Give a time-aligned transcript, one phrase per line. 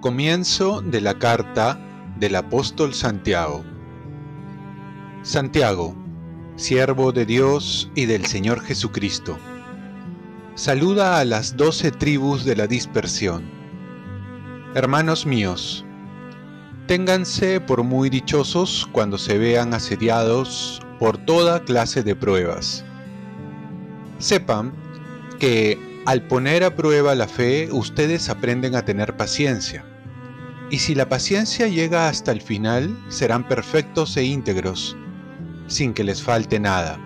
[0.00, 1.80] Comienzo de la carta
[2.18, 3.64] del apóstol Santiago.
[5.22, 5.96] Santiago,
[6.54, 9.36] siervo de Dios y del Señor Jesucristo.
[10.54, 13.50] Saluda a las doce tribus de la dispersión.
[14.74, 15.84] Hermanos míos,
[16.86, 22.84] ténganse por muy dichosos cuando se vean asediados por toda clase de pruebas.
[24.18, 24.72] Sepan
[25.38, 29.84] que al poner a prueba la fe, ustedes aprenden a tener paciencia
[30.70, 34.96] y si la paciencia llega hasta el final, serán perfectos e íntegros,
[35.68, 36.98] sin que les falte nada.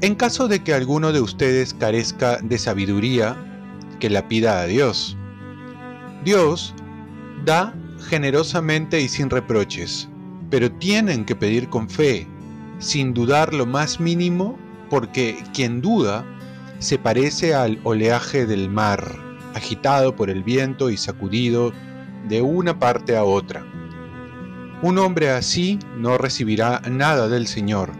[0.00, 3.36] En caso de que alguno de ustedes carezca de sabiduría,
[4.00, 5.16] que la pida a Dios.
[6.24, 6.74] Dios
[7.44, 7.72] da
[8.04, 10.08] generosamente y sin reproches,
[10.50, 12.26] pero tienen que pedir con fe,
[12.78, 14.58] sin dudar lo más mínimo,
[14.90, 16.24] porque quien duda
[16.78, 19.16] se parece al oleaje del mar,
[19.54, 21.72] agitado por el viento y sacudido
[22.28, 23.64] de una parte a otra.
[24.82, 27.92] Un hombre así no recibirá nada del Señor.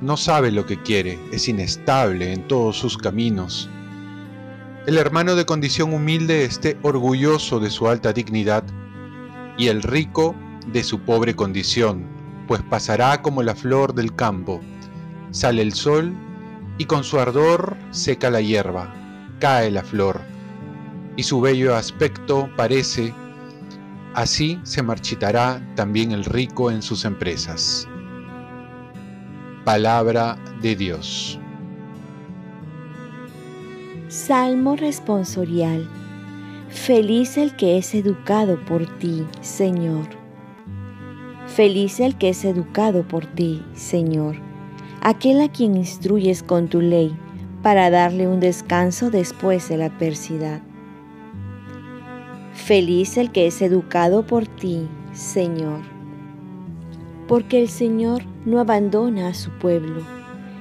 [0.00, 3.70] No sabe lo que quiere, es inestable en todos sus caminos.
[4.84, 8.64] El hermano de condición humilde esté orgulloso de su alta dignidad
[9.58, 10.34] y el rico
[10.66, 12.06] de su pobre condición,
[12.46, 14.60] pues pasará como la flor del campo.
[15.30, 16.12] Sale el sol
[16.78, 18.94] y con su ardor seca la hierba,
[19.38, 20.20] cae la flor,
[21.16, 23.14] y su bello aspecto parece
[24.14, 27.88] Así se marchitará también el rico en sus empresas.
[29.64, 31.38] Palabra de Dios.
[34.08, 35.88] Salmo responsorial.
[36.72, 40.08] Feliz el que es educado por ti, Señor.
[41.46, 44.36] Feliz el que es educado por ti, Señor,
[45.02, 47.14] aquel a quien instruyes con tu ley
[47.62, 50.62] para darle un descanso después de la adversidad.
[52.54, 55.82] Feliz el que es educado por ti, Señor.
[57.28, 60.02] Porque el Señor no abandona a su pueblo,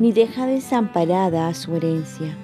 [0.00, 2.36] ni deja desamparada a su herencia.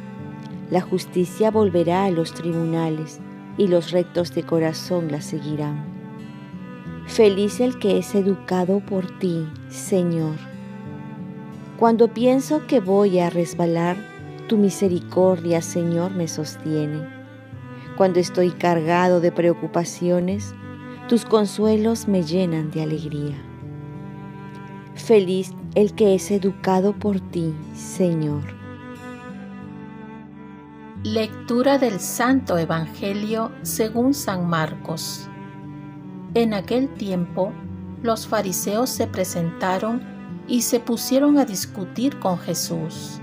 [0.70, 3.20] La justicia volverá a los tribunales,
[3.58, 5.84] y los rectos de corazón la seguirán.
[7.06, 10.36] Feliz el que es educado por ti, Señor.
[11.76, 13.96] Cuando pienso que voy a resbalar,
[14.48, 17.18] tu misericordia, Señor, me sostiene
[17.98, 20.54] cuando estoy cargado de preocupaciones,
[21.08, 23.34] tus consuelos me llenan de alegría.
[24.94, 28.57] Feliz el que es educado por ti, Señor.
[31.04, 35.28] Lectura del Santo Evangelio según San Marcos.
[36.34, 37.52] En aquel tiempo,
[38.02, 40.02] los fariseos se presentaron
[40.48, 43.20] y se pusieron a discutir con Jesús.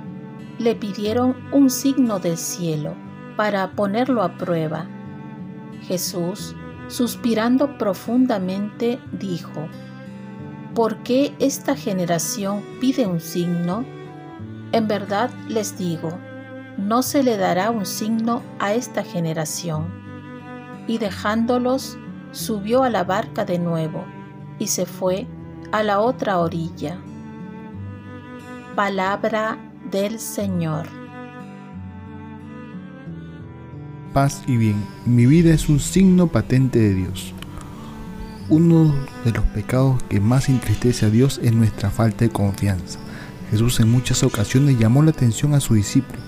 [0.58, 2.96] Le pidieron un signo del cielo
[3.36, 4.88] para ponerlo a prueba.
[5.82, 6.56] Jesús,
[6.88, 9.68] suspirando profundamente, dijo,
[10.74, 13.84] ¿Por qué esta generación pide un signo?
[14.72, 16.18] En verdad les digo,
[16.78, 19.88] no se le dará un signo a esta generación.
[20.88, 21.98] Y dejándolos,
[22.32, 24.06] subió a la barca de nuevo
[24.60, 25.28] y se fue
[25.72, 27.00] a la otra orilla.
[28.76, 29.58] Palabra
[29.90, 30.88] del Señor.
[34.16, 34.82] paz y bien.
[35.06, 37.34] Mi vida es un signo patente de Dios.
[38.48, 42.98] Uno de los pecados que más entristece a Dios es nuestra falta de confianza.
[43.52, 46.24] Jesús en muchas ocasiones llamó la atención a sus discípulos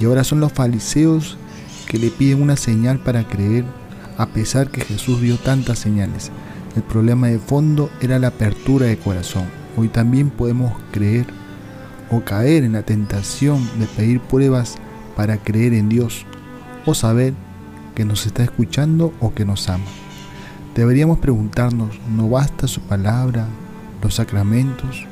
[0.00, 1.36] y ahora son los fariseos
[1.86, 3.64] que le piden una señal para creer
[4.18, 6.30] a pesar que Jesús dio tantas señales.
[6.76, 9.44] El problema de fondo era la apertura de corazón.
[9.76, 11.26] Hoy también podemos creer
[12.10, 14.76] o caer en la tentación de pedir pruebas
[15.16, 16.26] para creer en Dios
[16.86, 17.34] o saber
[17.94, 19.84] que nos está escuchando o que nos ama.
[20.74, 23.46] Deberíamos preguntarnos, ¿no basta su palabra,
[24.02, 25.06] los sacramentos?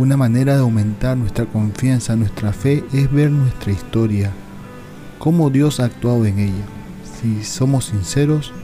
[0.00, 4.30] Una manera de aumentar nuestra confianza, nuestra fe, es ver nuestra historia,
[5.18, 6.64] cómo Dios ha actuado en ella.
[7.20, 8.54] Si somos sinceros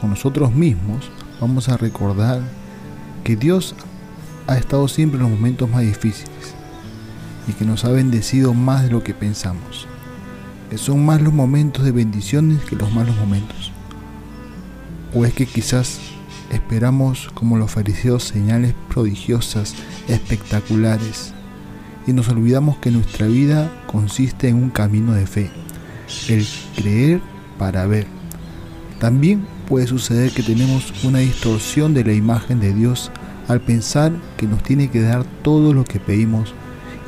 [0.00, 2.40] con nosotros mismos, vamos a recordar
[3.24, 3.74] que Dios
[4.46, 6.54] ha estado siempre en los momentos más difíciles
[7.46, 9.86] y que nos ha bendecido más de lo que pensamos
[10.70, 13.70] que son más los momentos de bendiciones que los malos momentos.
[15.14, 16.00] O es que quizás
[16.50, 19.74] esperamos como los fariseos señales prodigiosas,
[20.08, 21.32] espectaculares,
[22.06, 25.50] y nos olvidamos que nuestra vida consiste en un camino de fe,
[26.28, 26.46] el
[26.76, 27.20] creer
[27.58, 28.06] para ver.
[29.00, 33.10] También puede suceder que tenemos una distorsión de la imagen de Dios
[33.48, 36.54] al pensar que nos tiene que dar todo lo que pedimos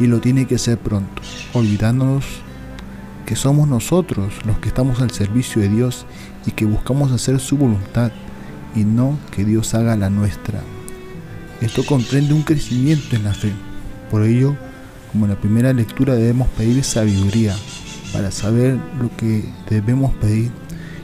[0.01, 2.25] y lo tiene que hacer pronto, olvidándonos
[3.27, 6.07] que somos nosotros los que estamos al servicio de Dios
[6.47, 8.11] y que buscamos hacer su voluntad
[8.75, 10.63] y no que Dios haga la nuestra.
[11.61, 13.53] Esto comprende un crecimiento en la fe.
[14.11, 14.57] Por ello,
[15.11, 17.55] como en la primera lectura debemos pedir sabiduría
[18.13, 20.51] para saber lo que debemos pedir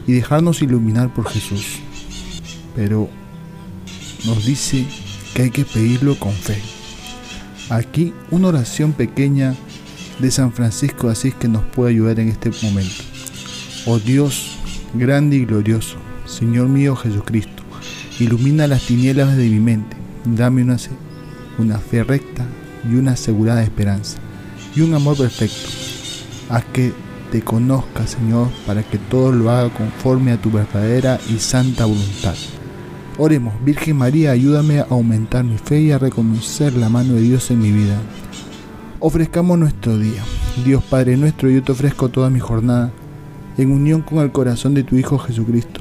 [0.07, 1.81] y dejarnos iluminar por Jesús.
[2.77, 3.09] Pero
[4.25, 4.87] nos dice
[5.35, 6.61] que hay que pedirlo con fe.
[7.71, 9.55] Aquí una oración pequeña
[10.19, 13.03] de San Francisco de Asís que nos puede ayudar en este momento.
[13.87, 14.57] Oh Dios,
[14.95, 15.97] grande y glorioso,
[16.35, 17.63] Señor mío Jesucristo,
[18.19, 20.77] ilumina las tinieblas de mi mente, dame una,
[21.59, 22.45] una fe recta
[22.91, 24.19] y una asegurada esperanza
[24.75, 25.69] y un amor perfecto.
[26.49, 26.93] Haz que
[27.31, 32.35] te conozca, Señor, para que todo lo haga conforme a tu verdadera y santa voluntad.
[33.17, 37.49] Oremos, Virgen María, ayúdame a aumentar mi fe y a reconocer la mano de Dios
[37.53, 37.97] en mi vida.
[38.99, 40.25] Ofrezcamos nuestro día.
[40.65, 42.91] Dios Padre nuestro, yo te ofrezco toda mi jornada
[43.57, 45.81] en unión con el corazón de tu Hijo Jesucristo,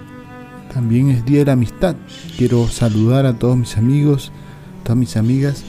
[0.73, 1.95] también es Día de la Amistad.
[2.37, 4.31] Quiero saludar a todos mis amigos,
[4.83, 5.63] todas mis amigas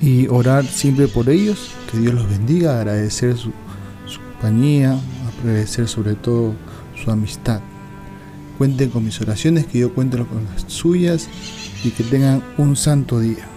[0.00, 1.70] y orar siempre por ellos.
[1.90, 3.52] Que Dios los bendiga, agradecer su,
[4.06, 4.98] su compañía,
[5.40, 6.54] agradecer sobre todo
[7.02, 7.60] su amistad.
[8.58, 11.28] Cuenten con mis oraciones, que yo cuente con las suyas
[11.82, 13.53] y que tengan un santo día.